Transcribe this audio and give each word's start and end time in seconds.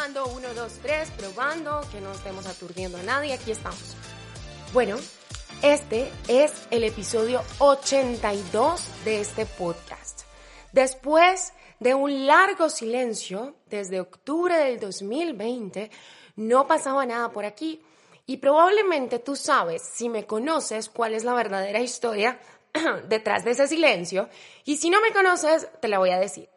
Probando, 0.00 0.34
uno, 0.34 0.54
dos, 0.54 0.72
tres, 0.80 1.10
probando, 1.10 1.82
que 1.92 2.00
no 2.00 2.10
estemos 2.12 2.46
aturdiendo 2.46 2.96
a 2.96 3.02
nadie, 3.02 3.34
aquí 3.34 3.50
estamos. 3.50 3.94
Bueno, 4.72 4.96
este 5.60 6.10
es 6.26 6.54
el 6.70 6.84
episodio 6.84 7.42
82 7.58 9.04
de 9.04 9.20
este 9.20 9.44
podcast. 9.44 10.22
Después 10.72 11.52
de 11.80 11.92
un 11.92 12.26
largo 12.26 12.70
silencio, 12.70 13.56
desde 13.66 14.00
octubre 14.00 14.56
del 14.56 14.80
2020, 14.80 15.90
no 16.36 16.66
pasaba 16.66 17.04
nada 17.04 17.30
por 17.30 17.44
aquí 17.44 17.82
y 18.24 18.38
probablemente 18.38 19.18
tú 19.18 19.36
sabes, 19.36 19.82
si 19.82 20.08
me 20.08 20.24
conoces, 20.24 20.88
cuál 20.88 21.12
es 21.12 21.24
la 21.24 21.34
verdadera 21.34 21.80
historia 21.80 22.40
detrás 23.08 23.44
de 23.44 23.50
ese 23.50 23.68
silencio 23.68 24.30
y 24.64 24.78
si 24.78 24.88
no 24.88 25.02
me 25.02 25.12
conoces, 25.12 25.68
te 25.82 25.88
la 25.88 25.98
voy 25.98 26.08
a 26.08 26.18
decir. 26.18 26.48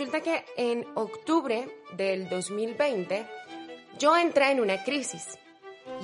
Resulta 0.00 0.22
que 0.22 0.46
en 0.56 0.86
octubre 0.94 1.68
del 1.92 2.26
2020 2.30 3.26
yo 3.98 4.16
entré 4.16 4.50
en 4.50 4.60
una 4.60 4.82
crisis 4.82 5.38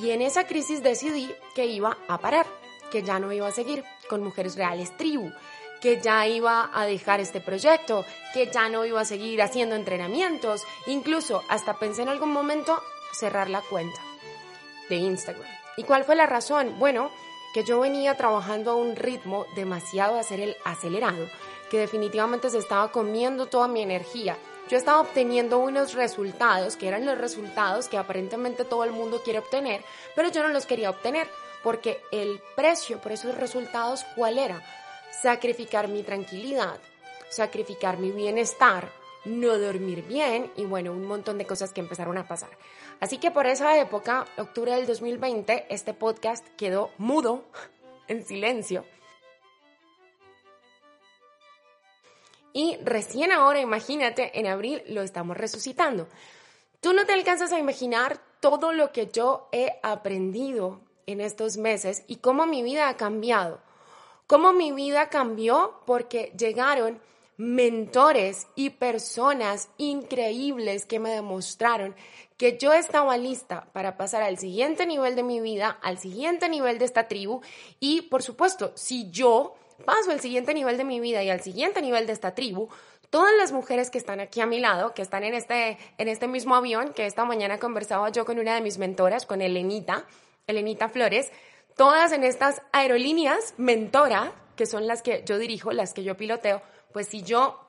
y 0.02 0.10
en 0.10 0.20
esa 0.20 0.46
crisis 0.46 0.82
decidí 0.82 1.32
que 1.54 1.64
iba 1.64 1.96
a 2.06 2.18
parar, 2.18 2.44
que 2.92 3.02
ya 3.02 3.18
no 3.18 3.32
iba 3.32 3.48
a 3.48 3.52
seguir 3.52 3.82
con 4.10 4.22
Mujeres 4.22 4.54
Reales 4.54 4.94
Tribu, 4.98 5.32
que 5.80 5.98
ya 6.02 6.26
iba 6.26 6.70
a 6.74 6.84
dejar 6.84 7.20
este 7.20 7.40
proyecto, 7.40 8.04
que 8.34 8.50
ya 8.52 8.68
no 8.68 8.84
iba 8.84 9.00
a 9.00 9.06
seguir 9.06 9.40
haciendo 9.40 9.74
entrenamientos, 9.76 10.64
incluso 10.86 11.42
hasta 11.48 11.78
pensé 11.78 12.02
en 12.02 12.10
algún 12.10 12.32
momento 12.32 12.78
cerrar 13.14 13.48
la 13.48 13.62
cuenta 13.62 14.02
de 14.90 14.96
Instagram. 14.96 15.48
¿Y 15.78 15.84
cuál 15.84 16.04
fue 16.04 16.16
la 16.16 16.26
razón? 16.26 16.78
Bueno, 16.78 17.10
que 17.54 17.64
yo 17.64 17.80
venía 17.80 18.14
trabajando 18.14 18.72
a 18.72 18.76
un 18.76 18.94
ritmo 18.94 19.46
demasiado 19.54 20.20
acelerado 20.66 21.30
que 21.70 21.78
definitivamente 21.78 22.50
se 22.50 22.58
estaba 22.58 22.90
comiendo 22.92 23.46
toda 23.46 23.68
mi 23.68 23.82
energía. 23.82 24.36
Yo 24.68 24.76
estaba 24.76 25.00
obteniendo 25.00 25.58
unos 25.58 25.94
resultados 25.94 26.76
que 26.76 26.88
eran 26.88 27.06
los 27.06 27.18
resultados 27.18 27.88
que 27.88 27.98
aparentemente 27.98 28.64
todo 28.64 28.84
el 28.84 28.90
mundo 28.90 29.22
quiere 29.22 29.38
obtener, 29.38 29.84
pero 30.14 30.28
yo 30.30 30.42
no 30.42 30.48
los 30.48 30.66
quería 30.66 30.90
obtener 30.90 31.28
porque 31.62 32.00
el 32.10 32.40
precio 32.56 32.98
por 33.00 33.12
esos 33.12 33.36
resultados, 33.36 34.04
¿cuál 34.16 34.38
era? 34.38 34.62
Sacrificar 35.22 35.88
mi 35.88 36.02
tranquilidad, 36.02 36.78
sacrificar 37.28 37.98
mi 37.98 38.10
bienestar, 38.10 38.90
no 39.24 39.56
dormir 39.58 40.02
bien 40.02 40.50
y 40.56 40.64
bueno, 40.64 40.92
un 40.92 41.04
montón 41.04 41.38
de 41.38 41.46
cosas 41.46 41.72
que 41.72 41.80
empezaron 41.80 42.18
a 42.18 42.26
pasar. 42.26 42.50
Así 42.98 43.18
que 43.18 43.30
por 43.30 43.46
esa 43.46 43.78
época, 43.78 44.26
octubre 44.36 44.72
del 44.72 44.86
2020, 44.86 45.66
este 45.68 45.94
podcast 45.94 46.46
quedó 46.56 46.90
mudo, 46.98 47.44
en 48.08 48.24
silencio 48.24 48.84
Y 52.56 52.78
recién 52.82 53.32
ahora, 53.32 53.60
imagínate, 53.60 54.40
en 54.40 54.46
abril 54.46 54.82
lo 54.88 55.02
estamos 55.02 55.36
resucitando. 55.36 56.08
Tú 56.80 56.94
no 56.94 57.04
te 57.04 57.12
alcanzas 57.12 57.52
a 57.52 57.58
imaginar 57.58 58.18
todo 58.40 58.72
lo 58.72 58.92
que 58.92 59.08
yo 59.12 59.50
he 59.52 59.78
aprendido 59.82 60.80
en 61.04 61.20
estos 61.20 61.58
meses 61.58 62.04
y 62.06 62.16
cómo 62.16 62.46
mi 62.46 62.62
vida 62.62 62.88
ha 62.88 62.96
cambiado. 62.96 63.60
Cómo 64.26 64.54
mi 64.54 64.72
vida 64.72 65.10
cambió 65.10 65.82
porque 65.84 66.32
llegaron 66.34 66.98
mentores 67.36 68.46
y 68.54 68.70
personas 68.70 69.68
increíbles 69.76 70.86
que 70.86 70.98
me 70.98 71.10
demostraron 71.10 71.94
que 72.38 72.56
yo 72.56 72.72
estaba 72.72 73.18
lista 73.18 73.68
para 73.74 73.98
pasar 73.98 74.22
al 74.22 74.38
siguiente 74.38 74.86
nivel 74.86 75.14
de 75.14 75.22
mi 75.22 75.42
vida, 75.42 75.78
al 75.82 75.98
siguiente 75.98 76.48
nivel 76.48 76.78
de 76.78 76.86
esta 76.86 77.06
tribu 77.06 77.42
y 77.80 78.00
por 78.00 78.22
supuesto, 78.22 78.72
si 78.76 79.10
yo 79.10 79.56
paso 79.84 80.10
al 80.10 80.20
siguiente 80.20 80.54
nivel 80.54 80.76
de 80.76 80.84
mi 80.84 81.00
vida 81.00 81.22
y 81.22 81.30
al 81.30 81.40
siguiente 81.40 81.82
nivel 81.82 82.06
de 82.06 82.12
esta 82.12 82.34
tribu, 82.34 82.68
todas 83.10 83.32
las 83.38 83.52
mujeres 83.52 83.90
que 83.90 83.98
están 83.98 84.20
aquí 84.20 84.40
a 84.40 84.46
mi 84.46 84.60
lado, 84.60 84.94
que 84.94 85.02
están 85.02 85.24
en 85.24 85.34
este, 85.34 85.78
en 85.98 86.08
este 86.08 86.28
mismo 86.28 86.54
avión, 86.54 86.92
que 86.92 87.06
esta 87.06 87.24
mañana 87.24 87.58
conversaba 87.58 88.10
yo 88.10 88.24
con 88.24 88.38
una 88.38 88.54
de 88.54 88.60
mis 88.60 88.78
mentoras, 88.78 89.26
con 89.26 89.42
Elenita, 89.42 90.06
Elenita 90.46 90.88
Flores, 90.88 91.30
todas 91.76 92.12
en 92.12 92.24
estas 92.24 92.62
aerolíneas 92.72 93.54
mentora, 93.56 94.32
que 94.56 94.66
son 94.66 94.86
las 94.86 95.02
que 95.02 95.22
yo 95.26 95.38
dirijo, 95.38 95.72
las 95.72 95.92
que 95.92 96.02
yo 96.02 96.16
piloteo, 96.16 96.62
pues 96.92 97.08
si 97.08 97.22
yo 97.22 97.60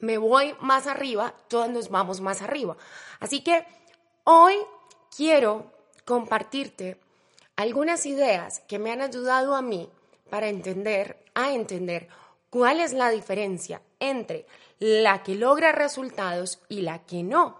me 0.00 0.18
voy 0.18 0.54
más 0.60 0.86
arriba, 0.86 1.34
todas 1.48 1.70
nos 1.70 1.90
vamos 1.90 2.20
más 2.20 2.42
arriba. 2.42 2.76
Así 3.20 3.42
que 3.42 3.66
hoy 4.24 4.54
quiero 5.14 5.70
compartirte 6.04 6.98
algunas 7.56 8.06
ideas 8.06 8.60
que 8.66 8.78
me 8.78 8.90
han 8.90 9.00
ayudado 9.00 9.54
a 9.54 9.62
mí 9.62 9.88
para 10.30 10.48
entender, 10.48 11.23
a 11.34 11.52
entender 11.52 12.08
cuál 12.50 12.80
es 12.80 12.92
la 12.92 13.10
diferencia 13.10 13.82
entre 14.00 14.46
la 14.78 15.22
que 15.22 15.34
logra 15.34 15.72
resultados 15.72 16.60
y 16.68 16.82
la 16.82 17.04
que 17.04 17.22
no. 17.22 17.58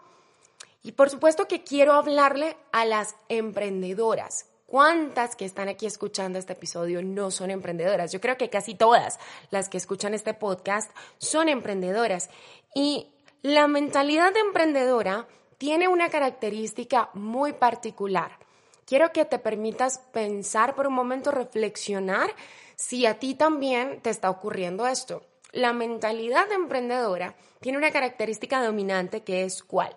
Y 0.83 0.93
por 0.93 1.11
supuesto 1.11 1.49
que 1.49 1.65
quiero 1.65 1.95
hablarle 1.95 2.57
a 2.71 2.85
las 2.85 3.17
emprendedoras. 3.29 4.47
¿Cuántas 4.67 5.37
que 5.37 5.45
están 5.45 5.69
aquí 5.69 5.87
escuchando 5.87 6.39
este 6.39 6.53
episodio 6.55 7.03
no 7.03 7.31
son 7.31 7.51
emprendedoras? 7.51 8.13
Yo 8.13 8.21
creo 8.21 8.37
que 8.37 8.51
casi 8.51 8.75
todas 8.75 9.19
las 9.51 9.69
que 9.69 9.79
escuchan 9.79 10.15
este 10.15 10.35
podcast 10.35 10.91
son 11.19 11.49
emprendedoras. 11.49 12.29
Y 12.75 13.09
la 13.43 13.67
mentalidad 13.67 14.33
de 14.33 14.41
emprendedora 14.41 15.27
tiene 15.59 15.89
una 15.89 16.09
característica 16.09 17.11
muy 17.15 17.53
particular. 17.53 18.39
Quiero 18.85 19.13
que 19.13 19.25
te 19.25 19.39
permitas 19.39 19.99
pensar 20.13 20.75
por 20.75 20.87
un 20.87 20.95
momento, 20.95 21.31
reflexionar 21.31 22.31
si 22.77 23.07
a 23.07 23.19
ti 23.19 23.35
también 23.35 24.01
te 24.01 24.11
está 24.11 24.31
ocurriendo 24.31 24.87
esto. 24.87 25.25
La 25.53 25.73
mentalidad 25.73 26.51
emprendedora 26.51 27.37
tiene 27.61 27.79
una 27.79 27.93
característica 27.93 28.63
dominante 28.63 29.23
que 29.23 29.45
es 29.45 29.63
cuál. 29.63 29.97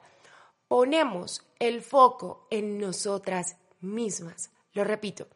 Ponemos 0.68 1.44
el 1.60 1.82
foco 1.82 2.48
en 2.50 2.78
nosotras 2.78 3.58
mismas. 3.80 4.52
Lo 4.74 4.84
repito, 4.84 5.28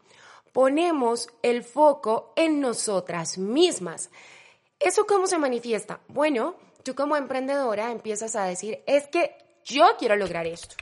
ponemos 0.51 1.29
el 1.41 1.63
foco 1.63 2.33
en 2.35 2.59
nosotras 2.59 3.37
mismas. 3.37 4.09
¿Eso 4.79 5.05
cómo 5.05 5.27
se 5.27 5.37
manifiesta? 5.37 6.01
Bueno, 6.07 6.55
tú 6.83 6.95
como 6.95 7.15
emprendedora 7.15 7.91
empiezas 7.91 8.35
a 8.35 8.45
decir, 8.45 8.83
es 8.85 9.07
que 9.07 9.35
yo 9.63 9.85
quiero 9.97 10.15
lograr 10.15 10.47
esto, 10.47 10.75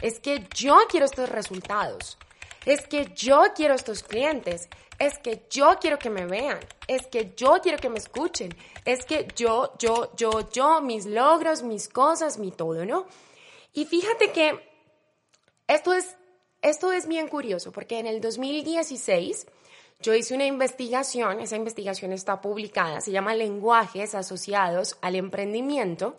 es 0.00 0.20
que 0.20 0.46
yo 0.54 0.76
quiero 0.88 1.06
estos 1.06 1.28
resultados, 1.28 2.18
es 2.64 2.86
que 2.86 3.12
yo 3.14 3.42
quiero 3.54 3.74
estos 3.74 4.02
clientes, 4.02 4.68
es 5.02 5.18
que 5.18 5.42
yo 5.50 5.78
quiero 5.80 5.98
que 5.98 6.10
me 6.10 6.26
vean, 6.26 6.60
es 6.86 7.08
que 7.08 7.32
yo 7.36 7.58
quiero 7.60 7.76
que 7.78 7.88
me 7.88 7.98
escuchen, 7.98 8.54
es 8.84 9.04
que 9.04 9.26
yo, 9.34 9.72
yo, 9.76 10.14
yo, 10.14 10.48
yo, 10.52 10.80
mis 10.80 11.06
logros, 11.06 11.64
mis 11.64 11.88
cosas, 11.88 12.38
mi 12.38 12.52
todo, 12.52 12.86
¿no? 12.86 13.06
Y 13.72 13.84
fíjate 13.84 14.30
que 14.30 14.60
esto 15.66 15.92
es, 15.92 16.14
esto 16.60 16.92
es 16.92 17.08
bien 17.08 17.26
curioso, 17.26 17.72
porque 17.72 17.98
en 17.98 18.06
el 18.06 18.20
2016 18.20 19.48
yo 20.00 20.14
hice 20.14 20.34
una 20.34 20.46
investigación, 20.46 21.40
esa 21.40 21.56
investigación 21.56 22.12
está 22.12 22.40
publicada, 22.40 23.00
se 23.00 23.10
llama 23.10 23.34
Lenguajes 23.34 24.14
asociados 24.14 24.98
al 25.00 25.16
emprendimiento, 25.16 26.16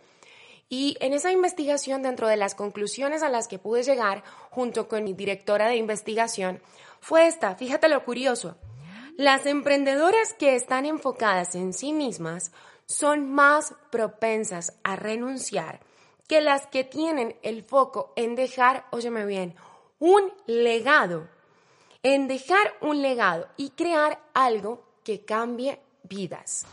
y 0.68 0.98
en 1.00 1.14
esa 1.14 1.32
investigación, 1.32 2.02
dentro 2.02 2.28
de 2.28 2.36
las 2.36 2.54
conclusiones 2.54 3.24
a 3.24 3.30
las 3.30 3.48
que 3.48 3.60
pude 3.60 3.84
llegar 3.84 4.24
junto 4.50 4.90
con 4.90 5.06
mi 5.06 5.14
directora 5.14 5.70
de 5.70 5.78
investigación, 5.78 6.62
fue 7.00 7.28
esta, 7.28 7.56
fíjate 7.56 7.88
lo 7.88 8.04
curioso, 8.04 8.58
las 9.18 9.46
emprendedoras 9.46 10.34
que 10.34 10.56
están 10.56 10.86
enfocadas 10.86 11.56
en 11.56 11.74
sí 11.74 11.94
mismas 11.94 12.52
son 12.86 13.32
más 13.32 13.76
propensas 13.92 14.74
a 14.84 14.96
renunciar 14.96 15.82
que 16.28 16.42
las 16.42 16.68
que 16.68 16.84
tienen 16.84 17.36
el 17.44 17.64
foco 17.64 18.14
en 18.16 18.36
dejar, 18.36 18.86
óyeme 18.92 19.26
bien, 19.26 19.56
un 20.00 20.32
legado, 20.48 21.28
en 22.02 22.28
dejar 22.28 22.74
un 22.82 23.02
legado 23.02 23.48
y 23.56 23.70
crear 23.72 24.20
algo 24.34 24.84
que 25.04 25.24
cambie 25.24 25.80
vidas. 26.04 26.66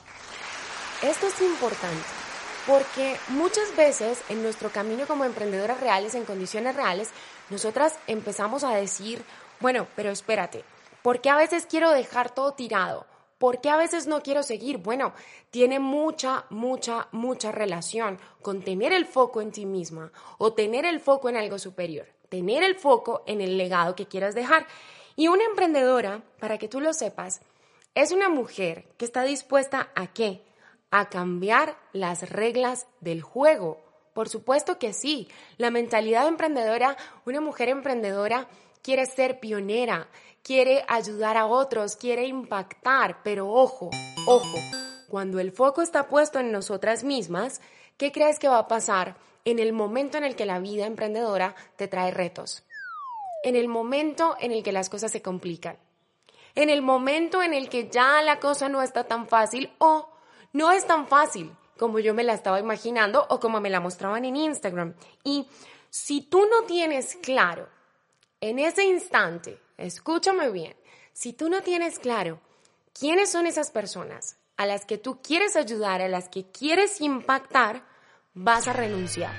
Esto 1.02 1.26
es 1.26 1.40
importante 1.42 2.04
porque 2.66 3.16
muchas 3.28 3.74
veces 3.76 4.22
en 4.28 4.42
nuestro 4.42 4.70
camino 4.70 5.06
como 5.06 5.24
emprendedoras 5.24 5.80
reales, 5.80 6.14
en 6.14 6.24
condiciones 6.24 6.76
reales, 6.76 7.10
nosotras 7.48 7.98
empezamos 8.06 8.64
a 8.64 8.74
decir, 8.74 9.24
bueno, 9.60 9.86
pero 9.96 10.10
espérate, 10.10 10.64
¿Por 11.02 11.20
qué 11.20 11.30
a 11.30 11.36
veces 11.36 11.66
quiero 11.66 11.90
dejar 11.90 12.34
todo 12.34 12.52
tirado? 12.52 13.06
¿Por 13.38 13.62
qué 13.62 13.70
a 13.70 13.76
veces 13.76 14.06
no 14.06 14.22
quiero 14.22 14.42
seguir? 14.42 14.76
Bueno, 14.76 15.14
tiene 15.50 15.78
mucha, 15.78 16.44
mucha, 16.50 17.08
mucha 17.10 17.50
relación 17.50 18.18
con 18.42 18.60
tener 18.62 18.92
el 18.92 19.06
foco 19.06 19.40
en 19.40 19.50
ti 19.50 19.64
misma 19.64 20.12
o 20.36 20.52
tener 20.52 20.84
el 20.84 21.00
foco 21.00 21.30
en 21.30 21.38
algo 21.38 21.58
superior, 21.58 22.06
tener 22.28 22.62
el 22.62 22.74
foco 22.74 23.22
en 23.26 23.40
el 23.40 23.56
legado 23.56 23.96
que 23.96 24.04
quieras 24.04 24.34
dejar. 24.34 24.66
Y 25.16 25.28
una 25.28 25.44
emprendedora, 25.44 26.22
para 26.38 26.58
que 26.58 26.68
tú 26.68 26.80
lo 26.80 26.92
sepas, 26.92 27.40
es 27.94 28.12
una 28.12 28.28
mujer 28.28 28.86
que 28.98 29.06
está 29.06 29.22
dispuesta 29.22 29.88
a 29.94 30.08
qué? 30.08 30.42
A 30.90 31.08
cambiar 31.08 31.78
las 31.94 32.28
reglas 32.28 32.86
del 33.00 33.22
juego. 33.22 33.80
Por 34.12 34.28
supuesto 34.28 34.78
que 34.78 34.92
sí. 34.92 35.28
La 35.56 35.70
mentalidad 35.70 36.28
emprendedora, 36.28 36.96
una 37.24 37.40
mujer 37.40 37.70
emprendedora 37.70 38.48
quiere 38.82 39.06
ser 39.06 39.40
pionera, 39.40 40.08
quiere 40.42 40.84
ayudar 40.88 41.36
a 41.36 41.46
otros, 41.46 41.96
quiere 41.96 42.26
impactar, 42.26 43.22
pero 43.22 43.50
ojo, 43.50 43.90
ojo, 44.26 44.58
cuando 45.08 45.40
el 45.40 45.52
foco 45.52 45.82
está 45.82 46.08
puesto 46.08 46.38
en 46.38 46.52
nosotras 46.52 47.04
mismas, 47.04 47.60
¿qué 47.96 48.12
crees 48.12 48.38
que 48.38 48.48
va 48.48 48.58
a 48.58 48.68
pasar 48.68 49.16
en 49.44 49.58
el 49.58 49.72
momento 49.72 50.18
en 50.18 50.24
el 50.24 50.36
que 50.36 50.46
la 50.46 50.58
vida 50.58 50.86
emprendedora 50.86 51.54
te 51.76 51.88
trae 51.88 52.10
retos? 52.10 52.64
En 53.42 53.56
el 53.56 53.68
momento 53.68 54.36
en 54.40 54.52
el 54.52 54.62
que 54.62 54.72
las 54.72 54.88
cosas 54.90 55.10
se 55.10 55.22
complican. 55.22 55.78
En 56.54 56.68
el 56.68 56.82
momento 56.82 57.42
en 57.42 57.54
el 57.54 57.68
que 57.68 57.88
ya 57.88 58.22
la 58.22 58.38
cosa 58.38 58.68
no 58.68 58.82
está 58.82 59.04
tan 59.04 59.26
fácil 59.26 59.70
o 59.78 60.08
no 60.52 60.72
es 60.72 60.86
tan 60.86 61.06
fácil 61.06 61.54
como 61.78 61.98
yo 61.98 62.12
me 62.12 62.24
la 62.24 62.34
estaba 62.34 62.60
imaginando 62.60 63.26
o 63.30 63.40
como 63.40 63.60
me 63.60 63.70
la 63.70 63.80
mostraban 63.80 64.24
en 64.24 64.36
Instagram. 64.36 64.94
Y 65.24 65.48
si 65.88 66.20
tú 66.20 66.46
no 66.50 66.66
tienes 66.66 67.16
claro 67.16 67.68
en 68.40 68.58
ese 68.58 68.84
instante, 68.84 69.60
escúchame 69.76 70.50
bien, 70.50 70.76
si 71.12 71.32
tú 71.32 71.50
no 71.50 71.62
tienes 71.62 71.98
claro 71.98 72.40
quiénes 72.98 73.30
son 73.30 73.46
esas 73.46 73.70
personas 73.70 74.38
a 74.56 74.66
las 74.66 74.84
que 74.84 74.98
tú 74.98 75.20
quieres 75.22 75.56
ayudar, 75.56 76.00
a 76.02 76.08
las 76.08 76.28
que 76.28 76.50
quieres 76.50 77.00
impactar, 77.00 77.84
vas 78.34 78.68
a 78.68 78.72
renunciar. 78.72 79.34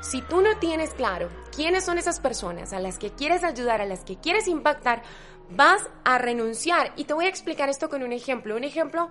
Si 0.00 0.22
tú 0.22 0.40
no 0.40 0.58
tienes 0.58 0.90
claro 0.94 1.28
quiénes 1.54 1.84
son 1.84 1.98
esas 1.98 2.20
personas 2.20 2.72
a 2.72 2.80
las 2.80 2.98
que 2.98 3.10
quieres 3.10 3.42
ayudar, 3.42 3.80
a 3.80 3.86
las 3.86 4.04
que 4.04 4.16
quieres 4.16 4.46
impactar, 4.46 5.02
vas 5.50 5.88
a 6.04 6.18
renunciar. 6.18 6.92
Y 6.96 7.04
te 7.04 7.14
voy 7.14 7.26
a 7.26 7.28
explicar 7.28 7.68
esto 7.68 7.88
con 7.88 8.02
un 8.02 8.12
ejemplo, 8.12 8.56
un 8.56 8.64
ejemplo 8.64 9.10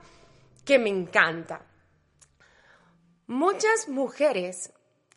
que 0.64 0.80
me 0.80 0.90
encanta. 0.90 1.66
Muchas 3.26 3.90
mujeres 3.90 4.72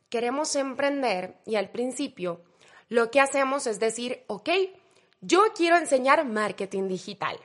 queremos 0.08 0.56
emprender 0.56 1.37
y 1.46 1.54
al 1.54 1.70
principio 1.70 2.42
lo 2.90 3.10
que 3.10 3.20
hacemos 3.20 3.66
es 3.66 3.78
decir, 3.78 4.25
ok, 4.26 4.50
yo 5.20 5.44
quiero 5.54 5.76
enseñar 5.76 6.26
marketing 6.26 6.88
digital, 6.88 7.38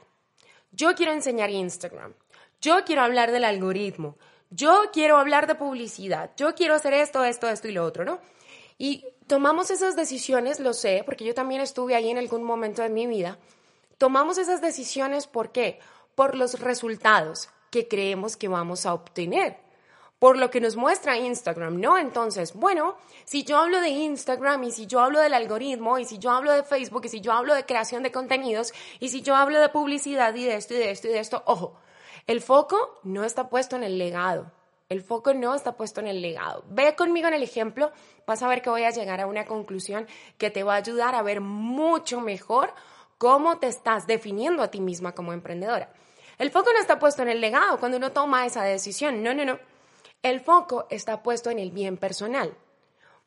yo 0.71 0.95
quiero 0.95 1.13
enseñar 1.13 1.51
Instagram, 1.51 2.13
yo 2.59 2.83
quiero 2.83 3.03
hablar 3.03 3.31
del 3.31 3.45
algoritmo, 3.45 4.18
yo 4.50 4.86
quiero 4.92 5.18
hablar 5.18 5.45
de 5.45 5.56
publicidad, 5.56 6.31
yo 6.36 6.56
quiero 6.56 6.74
hacer 6.74 6.94
esto, 6.94 7.24
esto, 7.24 7.47
esto 7.47 7.68
y 7.68 7.74
lo 7.74 7.86
otro, 7.86 8.03
¿no? 8.03 8.19
Y 8.80 9.06
tomamos 9.27 9.69
esas 9.69 9.95
decisiones, 9.95 10.59
lo 10.59 10.74
sé, 10.74 11.03
porque 11.06 11.24
yo 11.24 11.36
también 11.36 11.62
estuve 11.62 11.95
ahí 11.95 12.09
en 12.09 12.18
algún 12.18 12.44
momento 12.44 12.81
de 12.81 12.89
mi 12.89 13.06
vida, 13.06 13.38
tomamos 14.00 14.39
esas 14.39 14.62
decisiones, 14.62 15.27
¿por 15.27 15.51
qué? 15.51 15.80
Por 16.15 16.36
los 16.36 16.59
resultados 16.59 17.50
que 17.69 17.88
creemos 17.88 18.36
que 18.36 18.47
vamos 18.47 18.88
a 18.88 18.95
obtener 18.95 19.59
por 20.19 20.38
lo 20.38 20.50
que 20.50 20.62
nos 20.62 20.75
muestra 20.75 21.17
Instagram, 21.17 21.79
¿no? 21.79 21.97
Entonces, 21.97 22.53
bueno, 22.53 22.95
si 23.25 23.44
yo 23.44 23.57
hablo 23.57 23.81
de 23.81 23.89
Instagram 23.89 24.63
y 24.63 24.71
si 24.71 24.88
yo 24.88 25.01
hablo 25.01 25.19
del 25.19 25.33
algoritmo 25.33 26.00
y 26.00 26.06
si 26.06 26.19
yo 26.19 26.31
hablo 26.31 26.51
de 26.53 26.63
Facebook 26.63 27.06
y 27.06 27.09
si 27.09 27.21
yo 27.21 27.33
hablo 27.33 27.53
de 27.53 27.65
creación 27.65 28.03
de 28.03 28.12
contenidos 28.12 28.73
y 29.00 29.09
si 29.09 29.21
yo 29.21 29.35
hablo 29.35 29.59
de 29.59 29.69
publicidad 29.69 30.33
y 30.35 30.45
de 30.45 30.56
esto 30.56 30.73
y 30.73 30.77
de 30.77 30.91
esto 30.91 31.07
y 31.07 31.12
de 31.12 31.19
esto, 31.19 31.44
ojo, 31.45 31.77
el 32.27 32.41
foco 32.41 33.00
no 33.03 33.23
está 33.23 33.50
puesto 33.50 33.75
en 33.75 33.83
el 33.83 33.97
legado. 33.97 34.51
El 34.88 35.01
foco 35.01 35.33
no 35.33 35.56
está 35.56 35.75
puesto 35.75 36.00
en 36.00 36.07
el 36.07 36.21
legado. 36.21 36.63
Ve 36.69 36.95
conmigo 36.95 37.27
en 37.27 37.33
el 37.33 37.44
ejemplo, 37.44 37.91
vas 38.27 38.44
a 38.44 38.47
ver 38.47 38.61
que 38.61 38.69
voy 38.69 38.83
a 38.83 38.91
llegar 38.91 39.19
a 39.19 39.25
una 39.27 39.45
conclusión 39.45 40.07
que 40.38 40.51
te 40.51 40.63
va 40.63 40.75
a 40.75 40.77
ayudar 40.77 41.15
a 41.15 41.23
ver 41.23 41.41
mucho 41.41 42.21
mejor 42.21 42.71
cómo 43.18 43.57
te 43.57 43.68
estás 43.68 44.06
definiendo 44.06 44.61
a 44.61 44.69
ti 44.69 44.81
misma 44.81 45.13
como 45.13 45.33
emprendedora. 45.33 45.91
El 46.38 46.51
foco 46.51 46.71
no 46.71 46.79
está 46.79 47.00
puesto 47.00 47.23
en 47.23 47.29
el 47.29 47.41
legado 47.41 47.79
cuando 47.79 47.97
uno 47.97 48.11
toma 48.11 48.45
esa 48.45 48.63
decisión. 48.63 49.23
No, 49.23 49.33
no, 49.33 49.44
no. 49.45 49.57
El 50.25 50.39
foco 50.39 50.88
está 50.89 51.22
puesto 51.22 51.51
en 51.51 51.60
el 51.60 51.69
bien 51.69 51.98
personal. 51.98 52.57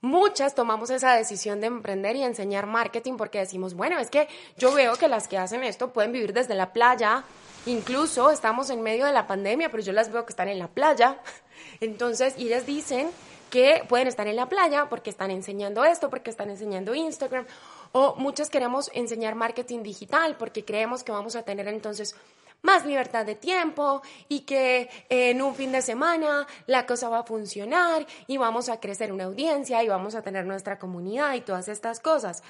Muchas 0.00 0.56
tomamos 0.56 0.91
esa 0.91 1.15
decisión 1.15 1.61
de 1.61 1.69
emprender 1.69 2.17
y 2.17 2.25
enseñar 2.25 2.67
marketing 2.67 3.17
porque 3.17 3.39
decimos, 3.39 3.75
bueno, 3.75 4.00
es 4.00 4.11
que 4.11 4.27
yo 4.56 4.75
veo 4.75 4.97
que 4.97 5.06
las 5.06 5.29
que 5.29 5.39
hacen 5.39 5.62
esto 5.62 5.93
pueden 5.93 6.11
vivir 6.11 6.33
desde 6.33 6.56
la 6.56 6.73
playa, 6.73 7.23
incluso 7.67 8.33
estamos 8.33 8.69
en 8.71 8.83
medio 8.83 9.06
de 9.06 9.12
la 9.12 9.29
pandemia, 9.29 9.71
pero 9.71 9.81
yo 9.81 9.93
las 9.93 10.11
veo 10.11 10.27
que 10.27 10.33
están 10.33 10.49
en 10.49 10.59
la 10.59 10.67
playa. 10.67 11.21
Entonces, 11.81 12.35
y 12.37 12.47
ellas 12.49 12.67
dicen 12.67 13.11
que 13.49 13.85
pueden 13.89 14.09
estar 14.09 14.27
en 14.27 14.35
la 14.35 14.49
playa 14.49 14.89
porque 14.89 15.11
están 15.11 15.31
enseñando 15.31 15.85
esto, 15.85 16.11
porque 16.11 16.31
están 16.31 16.51
enseñando 16.51 16.97
Instagram, 16.97 17.47
o 17.93 18.17
muchas 18.17 18.51
queremos 18.51 18.91
enseñar 18.93 19.37
marketing 19.37 19.85
digital 19.85 20.37
porque 20.37 20.65
creemos 20.65 21.05
que 21.05 21.12
vamos 21.12 21.37
a 21.37 21.44
tener 21.44 21.69
entonces 21.69 22.17
más 22.62 22.84
libertad 22.84 23.25
de 23.25 23.34
tiempo 23.34 24.02
y 24.28 24.40
que 24.40 24.90
en 25.08 25.40
un 25.43 25.55
fin 25.55 25.72
de 25.72 25.82
semana 25.82 26.46
la 26.66 26.87
cosa 26.87 27.08
va 27.08 27.20
a 27.20 27.25
funcionar 27.25 28.06
y 28.26 28.37
vamos 28.37 28.69
a 28.69 28.81
crecer 28.81 29.12
una 29.12 29.25
audiencia 29.25 29.82
y 29.82 29.88
vamos 29.88 30.14
a 30.14 30.22
tener 30.22 30.44
nuestra 30.46 30.78
comunidad 30.78 31.34
y 31.34 31.40
todas 31.40 31.69
estas 31.69 32.00
cosas. 32.00 32.43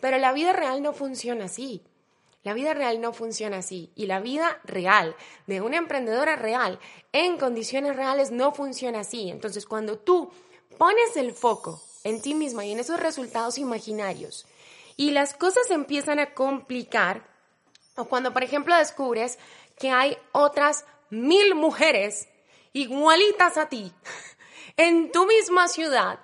Pero 0.00 0.18
la 0.18 0.32
vida 0.32 0.52
real 0.52 0.82
no 0.82 0.92
funciona 0.92 1.46
así. 1.46 1.82
La 2.42 2.54
vida 2.54 2.74
real 2.74 3.00
no 3.00 3.12
funciona 3.12 3.58
así 3.58 3.90
y 3.96 4.06
la 4.06 4.20
vida 4.20 4.60
real 4.62 5.16
de 5.48 5.60
una 5.60 5.78
emprendedora 5.78 6.36
real 6.36 6.78
en 7.12 7.38
condiciones 7.38 7.96
reales 7.96 8.30
no 8.30 8.52
funciona 8.52 9.00
así. 9.00 9.30
Entonces, 9.30 9.66
cuando 9.66 9.98
tú 9.98 10.30
pones 10.78 11.16
el 11.16 11.32
foco 11.32 11.82
en 12.04 12.22
ti 12.22 12.34
misma 12.34 12.64
y 12.64 12.70
en 12.70 12.78
esos 12.78 13.00
resultados 13.00 13.58
imaginarios 13.58 14.46
y 14.96 15.10
las 15.10 15.34
cosas 15.34 15.70
empiezan 15.72 16.20
a 16.20 16.34
complicar, 16.34 17.35
o 17.96 18.04
cuando, 18.04 18.32
por 18.32 18.44
ejemplo, 18.44 18.76
descubres 18.76 19.38
que 19.78 19.90
hay 19.90 20.16
otras 20.32 20.84
mil 21.10 21.54
mujeres 21.54 22.28
igualitas 22.72 23.56
a 23.56 23.68
ti 23.68 23.92
en 24.76 25.10
tu 25.12 25.26
misma 25.26 25.68
ciudad 25.68 26.20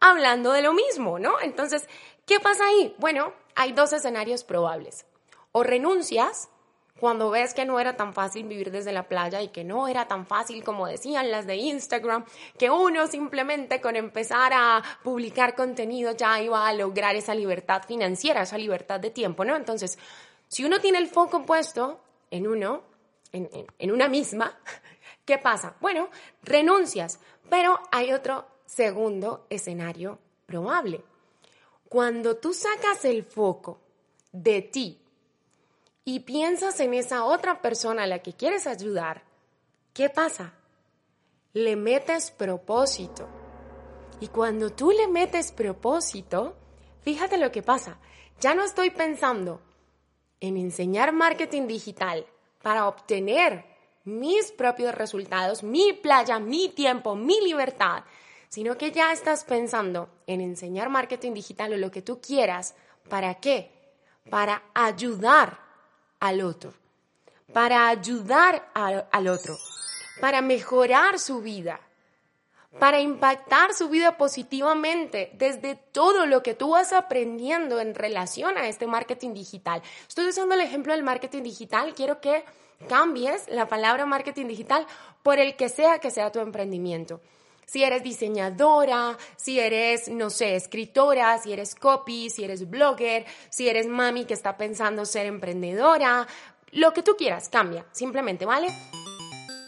hablando 0.00 0.52
de 0.52 0.62
lo 0.62 0.72
mismo, 0.72 1.18
¿no? 1.18 1.40
Entonces, 1.40 1.88
¿qué 2.26 2.40
pasa 2.40 2.66
ahí? 2.66 2.94
Bueno, 2.98 3.32
hay 3.54 3.72
dos 3.72 3.92
escenarios 3.92 4.44
probables. 4.44 5.06
O 5.52 5.62
renuncias 5.62 6.48
cuando 6.98 7.30
ves 7.30 7.52
que 7.52 7.64
no 7.64 7.78
era 7.78 7.96
tan 7.96 8.14
fácil 8.14 8.46
vivir 8.46 8.70
desde 8.70 8.92
la 8.92 9.08
playa 9.08 9.42
y 9.42 9.48
que 9.48 9.64
no 9.64 9.86
era 9.88 10.08
tan 10.08 10.26
fácil 10.26 10.64
como 10.64 10.86
decían 10.86 11.30
las 11.30 11.46
de 11.46 11.56
Instagram, 11.56 12.24
que 12.58 12.70
uno 12.70 13.06
simplemente 13.06 13.80
con 13.80 13.96
empezar 13.96 14.52
a 14.54 14.82
publicar 15.02 15.54
contenido 15.54 16.12
ya 16.12 16.40
iba 16.40 16.66
a 16.66 16.72
lograr 16.72 17.16
esa 17.16 17.34
libertad 17.34 17.82
financiera, 17.86 18.42
esa 18.42 18.56
libertad 18.56 19.00
de 19.00 19.10
tiempo, 19.10 19.44
¿no? 19.44 19.56
Entonces, 19.56 19.98
si 20.48 20.64
uno 20.64 20.80
tiene 20.80 20.98
el 20.98 21.08
foco 21.08 21.44
puesto 21.44 22.00
en 22.30 22.46
uno, 22.46 22.82
en, 23.32 23.90
una 23.90 24.08
misma, 24.08 24.58
¿qué 25.24 25.38
pasa? 25.38 25.76
Bueno, 25.80 26.08
renuncias, 26.42 27.20
pero 27.50 27.80
hay 27.90 28.12
otro 28.12 28.46
segundo 28.64 29.46
escenario 29.50 30.18
probable. 30.46 31.02
Cuando 31.88 32.36
tú 32.36 32.52
sacas 32.52 33.04
el 33.04 33.24
foco 33.24 33.80
de 34.32 34.62
ti 34.62 35.00
y 36.04 36.20
piensas 36.20 36.78
en 36.80 36.94
esa 36.94 37.24
otra 37.24 37.60
persona 37.60 38.04
a 38.04 38.06
la 38.06 38.20
que 38.20 38.32
quieres 38.32 38.66
ayudar, 38.66 39.24
¿qué 39.92 40.08
pasa? 40.08 40.54
Le 41.52 41.76
metes 41.76 42.30
propósito. 42.30 43.28
Y 44.20 44.28
cuando 44.28 44.70
tú 44.70 44.92
le 44.92 45.08
metes 45.08 45.52
propósito, 45.52 46.56
fíjate 47.02 47.38
lo 47.38 47.52
que 47.52 47.62
pasa. 47.62 47.98
Ya 48.40 48.54
no 48.54 48.64
estoy 48.64 48.90
pensando 48.90 49.60
en 50.46 50.56
enseñar 50.56 51.12
marketing 51.12 51.66
digital 51.66 52.26
para 52.62 52.88
obtener 52.88 53.64
mis 54.04 54.52
propios 54.52 54.94
resultados, 54.94 55.62
mi 55.62 55.92
playa, 55.92 56.38
mi 56.38 56.68
tiempo, 56.68 57.16
mi 57.16 57.40
libertad, 57.40 58.04
sino 58.48 58.78
que 58.78 58.92
ya 58.92 59.12
estás 59.12 59.44
pensando 59.44 60.08
en 60.26 60.40
enseñar 60.40 60.88
marketing 60.88 61.34
digital 61.34 61.72
o 61.72 61.76
lo 61.76 61.90
que 61.90 62.02
tú 62.02 62.20
quieras. 62.20 62.74
¿Para 63.08 63.34
qué? 63.34 63.70
Para 64.30 64.62
ayudar 64.74 65.58
al 66.20 66.40
otro, 66.40 66.72
para 67.52 67.88
ayudar 67.88 68.68
al 68.74 69.28
otro, 69.28 69.56
para 70.20 70.40
mejorar 70.40 71.18
su 71.18 71.40
vida, 71.40 71.80
para 72.78 73.00
impactar 73.00 73.72
su 73.74 73.88
vida 73.88 74.16
positivamente 74.16 75.30
desde 75.34 75.76
todo 75.76 76.26
lo 76.26 76.42
que 76.42 76.54
tú 76.54 76.70
vas 76.70 76.92
aprendiendo 76.92 77.80
en 77.80 77.94
relación 77.94 78.58
a 78.58 78.68
este 78.68 78.86
marketing 78.86 79.34
digital. 79.34 79.82
Estoy 80.08 80.28
usando 80.28 80.54
el 80.54 80.60
ejemplo 80.60 80.92
del 80.92 81.02
marketing 81.02 81.42
digital, 81.42 81.94
quiero 81.94 82.20
que 82.20 82.44
cambies 82.88 83.48
la 83.48 83.66
palabra 83.66 84.04
marketing 84.04 84.46
digital 84.46 84.86
por 85.22 85.38
el 85.38 85.56
que 85.56 85.68
sea 85.68 85.98
que 85.98 86.10
sea 86.10 86.30
tu 86.30 86.40
emprendimiento. 86.40 87.20
Si 87.64 87.82
eres 87.82 88.04
diseñadora, 88.04 89.18
si 89.36 89.58
eres, 89.58 90.08
no 90.08 90.30
sé, 90.30 90.54
escritora, 90.54 91.36
si 91.38 91.52
eres 91.52 91.74
copy, 91.74 92.30
si 92.30 92.44
eres 92.44 92.70
blogger, 92.70 93.26
si 93.50 93.68
eres 93.68 93.88
mami 93.88 94.24
que 94.24 94.34
está 94.34 94.56
pensando 94.56 95.04
ser 95.04 95.26
emprendedora, 95.26 96.28
lo 96.70 96.92
que 96.92 97.02
tú 97.02 97.16
quieras, 97.16 97.48
cambia, 97.48 97.84
simplemente, 97.90 98.44
¿vale? 98.44 98.68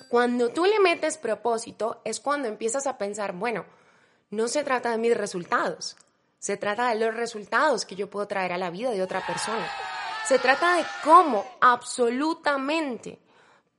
Cuando 0.08 0.50
tú 0.50 0.64
le 0.64 0.80
metes 0.80 1.18
propósito 1.18 2.00
es 2.04 2.20
cuando 2.20 2.48
empiezas 2.48 2.86
a 2.86 2.96
pensar, 2.96 3.32
bueno, 3.34 3.66
no 4.30 4.48
se 4.48 4.64
trata 4.64 4.90
de 4.90 4.98
mis 4.98 5.16
resultados, 5.16 5.96
se 6.38 6.56
trata 6.56 6.88
de 6.88 6.94
los 7.04 7.14
resultados 7.14 7.84
que 7.84 7.94
yo 7.94 8.08
puedo 8.08 8.26
traer 8.26 8.52
a 8.52 8.58
la 8.58 8.70
vida 8.70 8.90
de 8.90 9.02
otra 9.02 9.26
persona. 9.26 9.70
Se 10.26 10.38
trata 10.38 10.76
de 10.76 10.84
cómo 11.04 11.44
absolutamente 11.60 13.18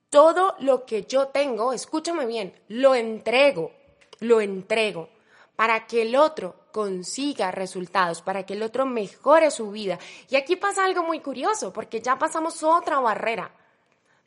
todo 0.10 0.56
lo 0.60 0.86
que 0.86 1.04
yo 1.04 1.28
tengo, 1.28 1.74
escúchame 1.74 2.26
bien, 2.26 2.54
lo 2.68 2.96
entrego, 2.96 3.72
lo 4.20 4.42
entrego 4.42 5.10
para 5.56 5.88
que 5.88 6.04
el 6.04 6.16
otro 6.16 6.56
consiga 6.72 7.52
resultados, 7.52 8.22
para 8.22 8.46
que 8.46 8.54
el 8.54 8.64
otro 8.64 8.86
mejore 8.86 9.52
su 9.52 9.72
vida. 9.72 10.00
Y 10.30 10.36
aquí 10.36 10.56
pasa 10.56 10.86
algo 10.86 11.04
muy 11.04 11.20
curioso, 11.20 11.74
porque 11.74 12.02
ya 12.02 12.18
pasamos 12.18 12.64
otra 12.64 13.00
barrera. 13.00 13.52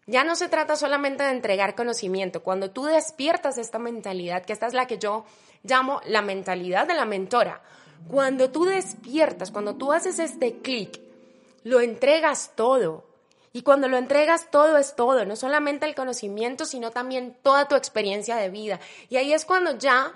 Ya 0.06 0.24
no 0.24 0.34
se 0.34 0.48
trata 0.48 0.76
solamente 0.76 1.22
de 1.22 1.30
entregar 1.30 1.74
conocimiento. 1.74 2.42
Cuando 2.42 2.70
tú 2.70 2.84
despiertas 2.84 3.58
esta 3.58 3.78
mentalidad, 3.78 4.44
que 4.44 4.52
esta 4.52 4.66
es 4.66 4.74
la 4.74 4.86
que 4.86 4.98
yo 4.98 5.24
llamo 5.62 6.00
la 6.06 6.22
mentalidad 6.22 6.86
de 6.86 6.94
la 6.94 7.04
mentora, 7.04 7.62
cuando 8.08 8.50
tú 8.50 8.64
despiertas, 8.64 9.50
cuando 9.50 9.76
tú 9.76 9.92
haces 9.92 10.18
este 10.18 10.58
clic, 10.58 11.00
lo 11.62 11.80
entregas 11.80 12.52
todo. 12.56 13.04
Y 13.52 13.62
cuando 13.62 13.86
lo 13.88 13.96
entregas 13.96 14.50
todo 14.50 14.78
es 14.78 14.96
todo, 14.96 15.24
no 15.24 15.36
solamente 15.36 15.86
el 15.86 15.94
conocimiento, 15.94 16.64
sino 16.64 16.90
también 16.90 17.36
toda 17.42 17.68
tu 17.68 17.76
experiencia 17.76 18.36
de 18.36 18.48
vida. 18.48 18.80
Y 19.10 19.16
ahí 19.16 19.32
es 19.32 19.44
cuando 19.44 19.76
ya 19.78 20.12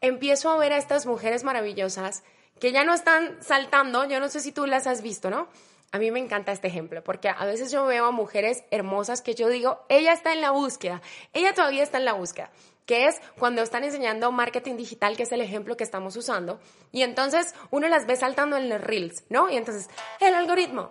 empiezo 0.00 0.50
a 0.50 0.56
ver 0.56 0.72
a 0.72 0.78
estas 0.78 1.04
mujeres 1.04 1.42
maravillosas 1.42 2.22
que 2.60 2.72
ya 2.72 2.84
no 2.84 2.94
están 2.94 3.36
saltando, 3.42 4.06
yo 4.06 4.20
no 4.20 4.28
sé 4.28 4.40
si 4.40 4.52
tú 4.52 4.66
las 4.66 4.86
has 4.86 5.02
visto, 5.02 5.30
¿no? 5.30 5.48
A 5.96 5.98
mí 5.98 6.10
me 6.10 6.20
encanta 6.20 6.52
este 6.52 6.68
ejemplo, 6.68 7.02
porque 7.02 7.30
a 7.30 7.46
veces 7.46 7.72
yo 7.72 7.86
veo 7.86 8.04
a 8.04 8.10
mujeres 8.10 8.64
hermosas 8.70 9.22
que 9.22 9.34
yo 9.34 9.48
digo, 9.48 9.80
ella 9.88 10.12
está 10.12 10.34
en 10.34 10.42
la 10.42 10.50
búsqueda, 10.50 11.00
ella 11.32 11.54
todavía 11.54 11.82
está 11.82 11.96
en 11.96 12.04
la 12.04 12.12
búsqueda, 12.12 12.50
que 12.84 13.06
es 13.06 13.18
cuando 13.38 13.62
están 13.62 13.82
enseñando 13.82 14.30
marketing 14.30 14.76
digital, 14.76 15.16
que 15.16 15.22
es 15.22 15.32
el 15.32 15.40
ejemplo 15.40 15.74
que 15.78 15.84
estamos 15.84 16.14
usando, 16.14 16.60
y 16.92 17.00
entonces 17.00 17.54
uno 17.70 17.88
las 17.88 18.06
ve 18.06 18.14
saltando 18.14 18.58
en 18.58 18.68
los 18.68 18.78
reels, 18.78 19.24
¿no? 19.30 19.48
Y 19.48 19.56
entonces, 19.56 19.88
el 20.20 20.34
algoritmo, 20.34 20.90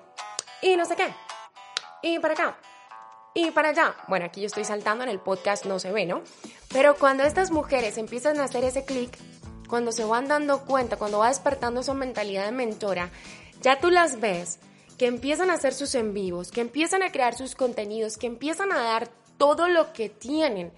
y 0.64 0.76
no 0.76 0.86
sé 0.86 0.96
qué, 0.96 1.14
y 2.02 2.18
para 2.18 2.34
acá, 2.34 2.58
y 3.36 3.52
para 3.52 3.70
allá. 3.70 3.96
Bueno, 4.08 4.26
aquí 4.26 4.42
yo 4.42 4.48
estoy 4.48 4.66
saltando 4.66 5.04
en 5.04 5.12
el 5.12 5.20
podcast, 5.20 5.66
no 5.66 5.78
se 5.78 5.92
ve, 5.92 6.08
¿no? 6.08 6.24
Pero 6.74 6.96
cuando 6.96 7.26
estas 7.26 7.52
mujeres 7.52 8.00
empiezan 8.00 8.40
a 8.40 8.46
hacer 8.46 8.64
ese 8.64 8.86
clic, 8.86 9.16
cuando 9.70 9.92
se 9.92 10.04
van 10.04 10.28
dando 10.28 10.66
cuenta, 10.66 10.98
cuando 10.98 11.20
va 11.20 11.28
despertando 11.28 11.84
su 11.84 11.94
mentalidad 11.94 12.46
de 12.46 12.52
mentora, 12.52 13.12
ya 13.62 13.80
tú 13.80 13.92
las 13.92 14.20
ves 14.20 14.58
que 14.98 15.08
empiezan 15.08 15.50
a 15.50 15.54
hacer 15.56 15.74
sus 15.74 15.96
en 15.96 16.14
vivos, 16.14 16.52
que 16.52 16.62
empiezan 16.62 17.04
a 17.04 17.12
crear 17.12 17.36
sus 17.36 17.56
contenidos, 17.56 18.18
que 18.18 18.28
empiezan 18.28 18.72
a 18.72 18.82
dar 18.82 19.10
todo 19.38 19.68
lo 19.68 19.94
que 19.94 20.10
tienen 20.10 20.72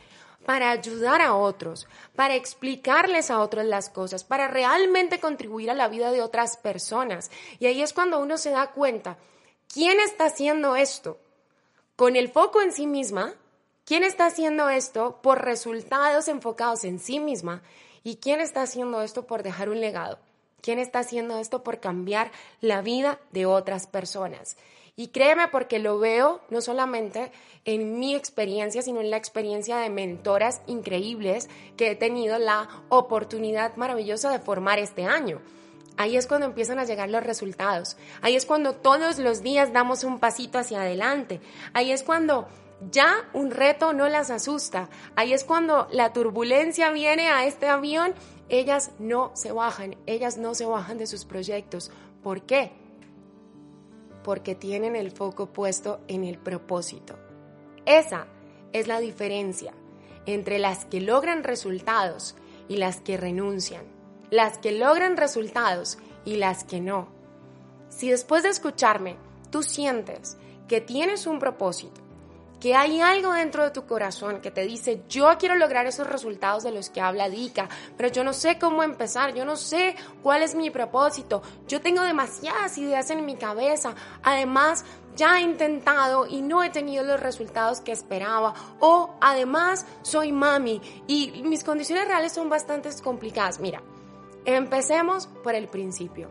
para 0.46 0.72
ayudar 0.72 1.22
a 1.22 1.36
otros, 1.36 1.88
para 2.16 2.36
explicarles 2.36 3.30
a 3.30 3.40
otros 3.42 3.66
las 3.66 3.90
cosas, 3.90 4.24
para 4.24 4.48
realmente 4.48 5.20
contribuir 5.20 5.70
a 5.70 5.76
la 5.76 5.90
vida 5.90 6.12
de 6.12 6.22
otras 6.22 6.58
personas. 6.58 7.30
Y 7.60 7.66
ahí 7.66 7.82
es 7.82 7.94
cuando 7.94 8.20
uno 8.20 8.38
se 8.38 8.52
da 8.52 8.72
cuenta, 8.72 9.18
¿quién 9.72 10.00
está 10.00 10.26
haciendo 10.26 10.76
esto? 10.76 11.20
Con 11.96 12.16
el 12.16 12.30
foco 12.30 12.62
en 12.62 12.72
sí 12.72 12.88
misma, 12.88 13.34
¿quién 13.84 14.04
está 14.04 14.28
haciendo 14.28 14.70
esto 14.70 15.20
por 15.22 15.44
resultados 15.44 16.28
enfocados 16.28 16.86
en 16.86 17.00
sí 17.00 17.20
misma? 17.20 17.62
¿Y 18.04 18.16
quién 18.16 18.40
está 18.40 18.62
haciendo 18.62 19.02
esto 19.02 19.28
por 19.28 19.44
dejar 19.44 19.68
un 19.68 19.82
legado? 19.82 20.18
¿Quién 20.62 20.80
está 20.80 21.00
haciendo 21.00 21.38
esto 21.38 21.64
por 21.64 21.80
cambiar 21.80 22.32
la 22.62 22.82
vida 22.82 23.20
de 23.32 23.46
otras 23.46 23.88
personas? 23.88 24.58
Y 25.00 25.10
créeme 25.10 25.48
porque 25.50 25.78
lo 25.78 26.00
veo 26.00 26.42
no 26.50 26.60
solamente 26.60 27.32
en 27.66 28.00
mi 28.00 28.16
experiencia, 28.16 28.82
sino 28.82 29.00
en 29.00 29.12
la 29.12 29.18
experiencia 29.18 29.78
de 29.78 29.92
mentoras 29.92 30.62
increíbles 30.66 31.50
que 31.78 31.92
he 31.92 31.96
tenido 31.96 32.40
la 32.40 32.68
oportunidad 32.90 33.76
maravillosa 33.76 34.32
de 34.32 34.40
formar 34.40 34.80
este 34.80 35.06
año. 35.06 35.40
Ahí 35.98 36.18
es 36.18 36.26
cuando 36.26 36.48
empiezan 36.48 36.80
a 36.80 36.86
llegar 36.86 37.10
los 37.10 37.24
resultados. 37.24 37.96
Ahí 38.22 38.36
es 38.36 38.48
cuando 38.48 38.74
todos 38.74 39.20
los 39.20 39.44
días 39.44 39.72
damos 39.72 40.04
un 40.04 40.20
pasito 40.20 40.58
hacia 40.58 40.82
adelante. 40.82 41.42
Ahí 41.74 41.92
es 41.92 42.02
cuando 42.02 42.48
ya 42.92 43.30
un 43.34 43.52
reto 43.52 43.94
no 43.94 44.08
las 44.08 44.32
asusta. 44.32 44.90
Ahí 45.16 45.34
es 45.34 45.44
cuando 45.44 45.88
la 45.92 46.14
turbulencia 46.14 46.92
viene 46.92 47.30
a 47.30 47.46
este 47.46 47.68
avión 47.68 48.14
ellas 48.50 48.92
no 49.00 49.32
se 49.34 49.52
bajan, 49.52 49.96
ellas 50.06 50.38
no 50.38 50.56
se 50.56 50.66
bajan 50.66 50.98
de 50.98 51.08
sus 51.08 51.26
proyectos. 51.26 51.92
¿Por 52.24 52.44
qué? 52.44 52.72
Porque 54.24 54.56
tienen 54.56 54.96
el 54.96 55.12
foco 55.12 55.48
puesto 55.48 56.00
en 56.08 56.24
el 56.24 56.38
propósito. 56.38 57.18
Esa 57.86 58.28
es 58.74 58.88
la 58.88 59.00
diferencia 59.00 59.74
entre 60.26 60.60
las 60.60 60.86
que 60.86 61.02
logran 61.02 61.44
resultados 61.44 62.36
y 62.68 62.78
las 62.78 63.02
que 63.02 63.18
renuncian. 63.18 63.86
Las 64.30 64.58
que 64.58 64.74
logran 64.74 65.16
resultados 65.16 65.98
y 66.26 66.36
las 66.36 66.66
que 66.66 66.82
no. 66.82 67.08
Si 67.90 68.10
después 68.10 68.44
de 68.44 68.50
escucharme 68.50 69.16
tú 69.50 69.64
sientes 69.64 70.38
que 70.68 70.82
tienes 70.82 71.28
un 71.28 71.40
propósito, 71.40 72.02
que 72.60 72.76
hay 72.76 73.02
algo 73.02 73.34
dentro 73.34 73.64
de 73.64 73.72
tu 73.72 73.86
corazón 73.86 74.42
que 74.42 74.52
te 74.52 74.62
dice, 74.62 75.04
yo 75.08 75.30
quiero 75.38 75.56
lograr 75.56 75.86
esos 75.86 76.08
resultados 76.08 76.64
de 76.64 76.72
los 76.72 76.90
que 76.90 77.02
habla 77.02 77.30
Dika, 77.30 77.70
pero 77.96 78.10
yo 78.10 78.24
no 78.24 78.34
sé 78.34 78.58
cómo 78.58 78.84
empezar, 78.84 79.34
yo 79.34 79.46
no 79.46 79.56
sé 79.56 79.96
cuál 80.24 80.42
es 80.44 80.56
mi 80.56 80.70
propósito, 80.70 81.42
yo 81.68 81.82
tengo 81.82 82.02
demasiadas 82.02 82.78
ideas 82.78 83.10
en 83.12 83.26
mi 83.26 83.36
cabeza, 83.36 83.94
además 84.24 84.86
ya 85.16 85.40
he 85.40 85.44
intentado 85.44 86.28
y 86.28 86.42
no 86.42 86.64
he 86.64 86.70
tenido 86.70 87.04
los 87.04 87.20
resultados 87.20 87.82
que 87.82 87.92
esperaba, 87.92 88.54
o 88.80 89.16
además 89.22 89.86
soy 90.02 90.32
mami 90.32 90.82
y 91.08 91.44
mis 91.44 91.64
condiciones 91.64 92.08
reales 92.08 92.32
son 92.32 92.50
bastante 92.50 92.90
complicadas. 93.04 93.60
Mira, 93.60 93.82
empecemos 94.46 95.28
por 95.44 95.56
el 95.56 95.68
principio. 95.68 96.30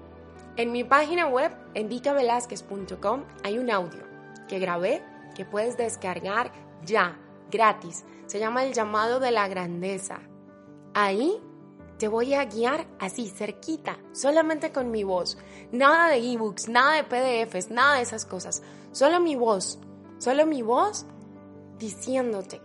En 0.56 0.72
mi 0.72 0.84
página 0.84 1.26
web, 1.26 1.52
en 1.74 1.88
dicavelazquez.com, 1.88 3.24
hay 3.44 3.58
un 3.58 3.70
audio 3.70 4.02
que 4.48 4.58
grabé 4.58 5.02
que 5.36 5.44
puedes 5.44 5.76
descargar 5.76 6.50
ya, 6.84 7.18
gratis. 7.50 8.04
Se 8.26 8.38
llama 8.38 8.64
El 8.64 8.72
llamado 8.72 9.20
de 9.20 9.30
la 9.30 9.46
grandeza. 9.46 10.20
Ahí 10.94 11.40
te 11.98 12.08
voy 12.08 12.34
a 12.34 12.44
guiar 12.46 12.86
así, 12.98 13.28
cerquita, 13.28 13.98
solamente 14.12 14.72
con 14.72 14.90
mi 14.90 15.04
voz. 15.04 15.38
Nada 15.72 16.08
de 16.08 16.16
ebooks, 16.16 16.68
nada 16.68 16.96
de 16.96 17.04
PDFs, 17.04 17.70
nada 17.70 17.96
de 17.96 18.02
esas 18.02 18.24
cosas. 18.24 18.62
Solo 18.92 19.20
mi 19.20 19.36
voz, 19.36 19.78
solo 20.18 20.46
mi 20.46 20.62
voz 20.62 21.06
diciéndote 21.78 22.60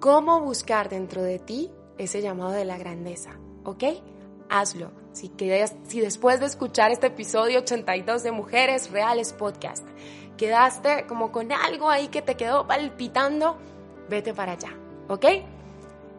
cómo 0.00 0.40
buscar 0.40 0.88
dentro 0.88 1.22
de 1.22 1.38
ti 1.38 1.70
ese 1.98 2.22
llamado 2.22 2.52
de 2.52 2.64
la 2.64 2.78
grandeza, 2.78 3.38
¿ok? 3.64 3.84
Hazlo. 4.48 4.90
Si, 5.12 5.32
si 5.84 6.00
después 6.00 6.40
de 6.40 6.46
escuchar 6.46 6.90
este 6.90 7.06
episodio 7.06 7.60
82 7.60 8.24
de 8.24 8.32
Mujeres 8.32 8.90
Reales 8.90 9.32
Podcast 9.32 9.86
quedaste 10.36 11.06
como 11.06 11.32
con 11.32 11.52
algo 11.52 11.90
ahí 11.90 12.08
que 12.08 12.22
te 12.22 12.36
quedó 12.36 12.66
palpitando, 12.66 13.56
vete 14.08 14.34
para 14.34 14.52
allá, 14.52 14.74
¿ok? 15.08 15.26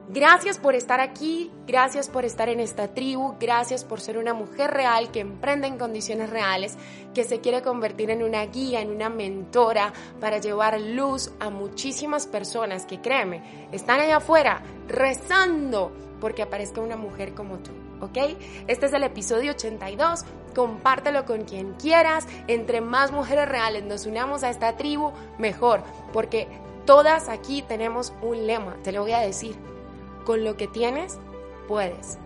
Gracias 0.08 0.60
por 0.60 0.76
estar 0.76 1.02
aquí, 1.02 1.52
gracias 1.66 2.10
por 2.10 2.26
estar 2.26 2.48
en 2.48 2.60
esta 2.60 2.94
tribu, 2.94 3.38
gracias 3.40 3.84
por 3.84 4.00
ser 4.00 4.20
una 4.20 4.36
mujer 4.36 4.70
real 4.70 5.10
que 5.10 5.20
emprende 5.20 5.66
en 5.66 5.80
condiciones 5.80 6.30
reales, 6.30 6.78
que 7.16 7.24
se 7.24 7.40
quiere 7.40 7.64
convertir 7.64 8.12
en 8.12 8.22
una 8.22 8.46
guía, 8.46 8.82
en 8.82 8.92
una 8.92 9.10
mentora 9.10 9.94
para 10.22 10.38
llevar 10.38 10.80
luz 10.80 11.32
a 11.40 11.50
muchísimas 11.50 12.28
personas 12.28 12.86
que 12.86 13.02
créeme, 13.02 13.68
están 13.72 14.00
allá 14.00 14.18
afuera 14.18 14.62
rezando 14.88 15.92
porque 16.22 16.44
aparezca 16.44 16.82
una 16.82 16.98
mujer 16.98 17.34
como 17.34 17.58
tú. 17.58 17.72
¿Ok? 18.02 18.38
Este 18.68 18.86
es 18.86 18.94
el 18.94 19.04
episodio 19.04 19.52
82, 19.52 20.26
compártelo 20.56 21.26
con 21.26 21.44
quien 21.44 21.74
quieras, 21.74 22.28
entre 22.48 22.82
más 22.82 23.12
mujeres 23.12 23.48
reales 23.48 23.84
nos 23.84 24.06
unamos 24.06 24.44
a 24.44 24.50
esta 24.50 24.78
tribu, 24.78 25.12
mejor, 25.38 25.84
porque 26.14 26.48
todas 26.86 27.30
aquí 27.30 27.62
tenemos 27.62 28.14
un 28.22 28.48
lema, 28.48 28.78
te 28.84 28.92
lo 28.92 29.02
voy 29.02 29.12
a 29.12 29.20
decir, 29.20 29.56
con 30.26 30.44
lo 30.44 30.58
que 30.58 30.68
tienes, 30.68 31.18
puedes. 31.68 32.18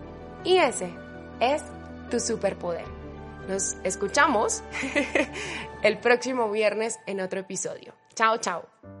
Y 0.44 0.56
ese 0.56 0.90
es 1.40 1.62
tu 2.10 2.20
superpoder. 2.20 2.84
Nos 3.48 3.76
escuchamos 3.84 4.62
el 5.82 5.98
próximo 5.98 6.50
viernes 6.50 6.98
en 7.06 7.20
otro 7.20 7.40
episodio. 7.40 7.94
Chao, 8.14 8.38
chao. 8.38 8.99